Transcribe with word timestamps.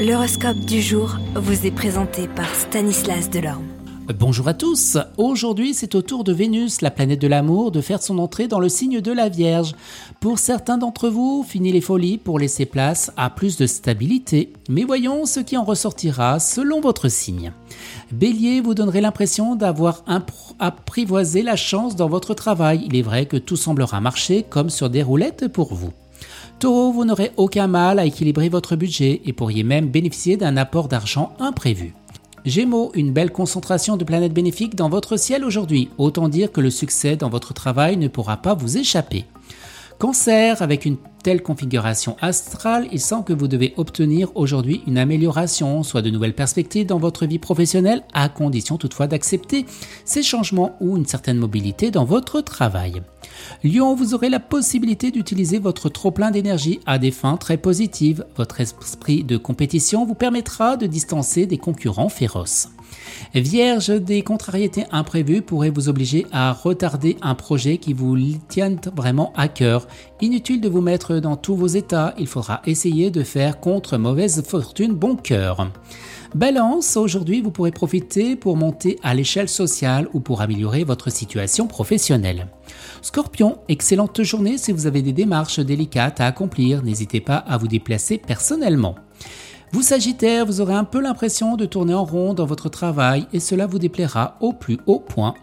L'horoscope 0.00 0.60
du 0.60 0.80
jour 0.80 1.18
vous 1.34 1.66
est 1.66 1.70
présenté 1.70 2.26
par 2.26 2.48
Stanislas 2.54 3.28
Delorme. 3.28 3.66
Bonjour 4.18 4.48
à 4.48 4.54
tous. 4.54 4.96
Aujourd'hui, 5.18 5.74
c'est 5.74 5.94
au 5.94 6.00
tour 6.00 6.24
de 6.24 6.32
Vénus, 6.32 6.80
la 6.80 6.90
planète 6.90 7.20
de 7.20 7.26
l'amour, 7.26 7.70
de 7.70 7.82
faire 7.82 8.02
son 8.02 8.16
entrée 8.16 8.48
dans 8.48 8.60
le 8.60 8.70
signe 8.70 9.02
de 9.02 9.12
la 9.12 9.28
Vierge. 9.28 9.74
Pour 10.18 10.38
certains 10.38 10.78
d'entre 10.78 11.10
vous, 11.10 11.44
fini 11.46 11.70
les 11.70 11.82
folies 11.82 12.16
pour 12.16 12.38
laisser 12.38 12.64
place 12.64 13.12
à 13.18 13.28
plus 13.28 13.58
de 13.58 13.66
stabilité. 13.66 14.54
Mais 14.70 14.84
voyons 14.84 15.26
ce 15.26 15.40
qui 15.40 15.58
en 15.58 15.64
ressortira 15.64 16.38
selon 16.38 16.80
votre 16.80 17.10
signe. 17.10 17.52
Bélier, 18.10 18.62
vous 18.62 18.72
donnerez 18.72 19.02
l'impression 19.02 19.54
d'avoir 19.54 20.02
apprivoisé 20.58 21.42
la 21.42 21.56
chance 21.56 21.94
dans 21.94 22.08
votre 22.08 22.32
travail. 22.32 22.84
Il 22.86 22.96
est 22.96 23.02
vrai 23.02 23.26
que 23.26 23.36
tout 23.36 23.56
semblera 23.56 24.00
marcher 24.00 24.44
comme 24.48 24.70
sur 24.70 24.88
des 24.88 25.02
roulettes 25.02 25.48
pour 25.48 25.74
vous. 25.74 25.92
Taureau, 26.60 26.92
vous 26.92 27.06
n'aurez 27.06 27.32
aucun 27.38 27.68
mal 27.68 27.98
à 27.98 28.04
équilibrer 28.04 28.50
votre 28.50 28.76
budget 28.76 29.22
et 29.24 29.32
pourriez 29.32 29.62
même 29.62 29.88
bénéficier 29.88 30.36
d'un 30.36 30.58
apport 30.58 30.88
d'argent 30.88 31.32
imprévu. 31.38 31.94
Gémeaux, 32.44 32.92
une 32.92 33.14
belle 33.14 33.32
concentration 33.32 33.96
de 33.96 34.04
planètes 34.04 34.34
bénéfiques 34.34 34.74
dans 34.74 34.90
votre 34.90 35.16
ciel 35.16 35.42
aujourd'hui. 35.42 35.88
Autant 35.96 36.28
dire 36.28 36.52
que 36.52 36.60
le 36.60 36.68
succès 36.68 37.16
dans 37.16 37.30
votre 37.30 37.54
travail 37.54 37.96
ne 37.96 38.08
pourra 38.08 38.36
pas 38.36 38.52
vous 38.52 38.76
échapper. 38.76 39.24
Cancer, 39.98 40.60
avec 40.60 40.84
une 40.84 40.98
telle 41.22 41.42
configuration 41.42 42.18
astrale, 42.20 42.88
il 42.92 43.00
semble 43.00 43.24
que 43.24 43.32
vous 43.32 43.48
devez 43.48 43.72
obtenir 43.78 44.28
aujourd'hui 44.34 44.82
une 44.86 44.98
amélioration, 44.98 45.82
soit 45.82 46.02
de 46.02 46.10
nouvelles 46.10 46.34
perspectives 46.34 46.86
dans 46.86 46.98
votre 46.98 47.24
vie 47.24 47.38
professionnelle, 47.38 48.02
à 48.12 48.28
condition 48.28 48.76
toutefois 48.76 49.06
d'accepter 49.06 49.64
ces 50.04 50.22
changements 50.22 50.76
ou 50.80 50.98
une 50.98 51.06
certaine 51.06 51.38
mobilité 51.38 51.90
dans 51.90 52.04
votre 52.04 52.42
travail. 52.42 53.00
Lion, 53.64 53.94
vous 53.94 54.14
aurez 54.14 54.28
la 54.28 54.40
possibilité 54.40 55.10
d'utiliser 55.10 55.58
votre 55.58 55.88
trop-plein 55.88 56.30
d'énergie 56.30 56.80
à 56.86 56.98
des 56.98 57.10
fins 57.10 57.36
très 57.36 57.56
positives. 57.56 58.24
Votre 58.36 58.60
esprit 58.60 59.24
de 59.24 59.36
compétition 59.36 60.04
vous 60.04 60.14
permettra 60.14 60.76
de 60.76 60.86
distancer 60.86 61.46
des 61.46 61.58
concurrents 61.58 62.08
féroces. 62.08 62.68
Vierge, 63.34 63.88
des 63.88 64.22
contrariétés 64.22 64.84
imprévues 64.90 65.42
pourraient 65.42 65.70
vous 65.70 65.88
obliger 65.88 66.26
à 66.32 66.52
retarder 66.52 67.16
un 67.22 67.34
projet 67.34 67.78
qui 67.78 67.92
vous 67.92 68.16
tient 68.48 68.76
vraiment 68.96 69.32
à 69.36 69.48
cœur. 69.48 69.86
Inutile 70.20 70.60
de 70.60 70.68
vous 70.68 70.80
mettre 70.80 71.16
dans 71.16 71.36
tous 71.36 71.54
vos 71.54 71.66
états, 71.66 72.14
il 72.18 72.26
faudra 72.26 72.62
essayer 72.66 73.10
de 73.10 73.22
faire 73.22 73.60
contre 73.60 73.96
mauvaise 73.96 74.42
fortune 74.46 74.92
bon 74.92 75.16
cœur. 75.16 75.70
Balance, 76.34 76.96
aujourd'hui 76.96 77.40
vous 77.40 77.50
pourrez 77.50 77.72
profiter 77.72 78.36
pour 78.36 78.56
monter 78.56 79.00
à 79.02 79.14
l'échelle 79.14 79.48
sociale 79.48 80.08
ou 80.12 80.20
pour 80.20 80.42
améliorer 80.42 80.84
votre 80.84 81.10
situation 81.10 81.66
professionnelle. 81.66 82.46
Scorpion, 83.02 83.58
excellente 83.68 84.22
journée 84.22 84.56
si 84.56 84.70
vous 84.70 84.86
avez 84.86 85.02
des 85.02 85.12
démarches 85.12 85.58
délicates 85.58 86.20
à 86.20 86.26
accomplir, 86.26 86.84
n'hésitez 86.84 87.20
pas 87.20 87.36
à 87.36 87.56
vous 87.56 87.66
déplacer 87.66 88.16
personnellement. 88.18 88.94
Vous 89.72 89.82
Sagittaire, 89.82 90.46
vous 90.46 90.60
aurez 90.60 90.74
un 90.74 90.84
peu 90.84 91.00
l'impression 91.00 91.56
de 91.56 91.66
tourner 91.66 91.94
en 91.94 92.04
rond 92.04 92.32
dans 92.32 92.46
votre 92.46 92.68
travail 92.68 93.26
et 93.32 93.40
cela 93.40 93.66
vous 93.66 93.80
déplaira 93.80 94.36
au 94.40 94.52
plus 94.52 94.78
haut 94.86 95.00
point. 95.00 95.34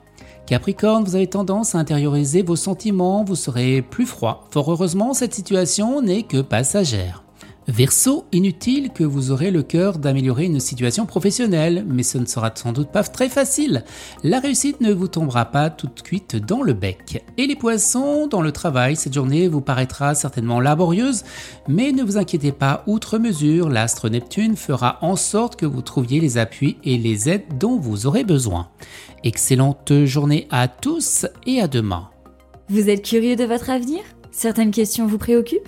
Capricorne, 0.46 1.04
vous 1.04 1.16
avez 1.16 1.28
tendance 1.28 1.76
à 1.76 1.80
intérioriser 1.80 2.44
vos 2.44 2.56
sentiments, 2.56 3.26
vous 3.26 3.36
serez 3.36 3.82
plus 3.82 4.06
froid. 4.06 4.48
Fort 4.52 4.72
heureusement, 4.72 5.14
cette 5.14 5.34
situation 5.34 6.02
n'est 6.02 6.24
que 6.24 6.42
passagère. 6.42 7.27
Verseau, 7.68 8.24
inutile 8.32 8.92
que 8.94 9.04
vous 9.04 9.32
aurez 9.32 9.52
le 9.52 9.62
cœur 9.62 9.98
d'améliorer 9.98 10.46
une 10.46 10.62
situation 10.62 11.06
professionnelle, 11.06 11.86
mais 11.86 12.04
ce 12.04 12.18
ne 12.18 12.26
sera 12.26 12.50
sans 12.56 12.72
doute 12.72 12.94
pas 12.94 13.04
très 13.04 13.28
facile. 13.28 13.84
La 14.24 14.40
réussite 14.40 14.80
ne 14.80 14.94
vous 14.94 15.10
tombera 15.10 15.46
pas 15.46 15.70
toute 15.70 16.02
cuite 16.02 16.38
dans 16.38 16.62
le 16.62 16.72
bec. 16.72 17.26
Et 17.38 17.46
les 17.46 17.58
poissons, 17.58 18.28
dans 18.28 18.42
le 18.42 18.54
travail, 18.54 18.96
cette 18.96 19.14
journée 19.14 19.50
vous 19.50 19.60
paraîtra 19.60 20.16
certainement 20.16 20.62
laborieuse, 20.62 21.24
mais 21.68 21.92
ne 21.92 22.04
vous 22.04 22.16
inquiétez 22.16 22.54
pas, 22.54 22.84
outre 22.88 23.18
mesure, 23.18 23.68
l'astre 23.68 24.08
Neptune 24.08 24.56
fera 24.56 24.98
en 25.02 25.18
sorte 25.18 25.58
que 25.58 25.66
vous 25.66 25.82
trouviez 25.82 26.22
les 26.22 26.38
appuis 26.38 26.78
et 26.86 26.98
les 26.98 27.28
aides 27.28 27.58
dont 27.60 27.78
vous 27.78 28.08
aurez 28.08 28.24
besoin. 28.24 28.70
Excellente 29.26 30.06
journée 30.06 30.48
à 30.52 30.70
tous 30.70 31.26
et 31.46 31.60
à 31.60 31.68
demain. 31.68 32.10
Vous 32.70 32.90
êtes 32.90 33.04
curieux 33.04 33.36
de 33.36 33.44
votre 33.44 33.70
avenir? 33.70 34.00
Certaines 34.32 34.72
questions 34.72 35.06
vous 35.06 35.18
préoccupent? 35.18 35.68